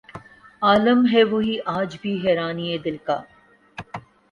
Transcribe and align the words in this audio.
عالم 0.61 1.05
ہے 1.13 1.23
وہی 1.23 1.57
آج 1.69 1.97
بھی 2.01 2.17
حیرانئ 2.23 2.77
دل 2.85 2.97
کا 3.05 3.21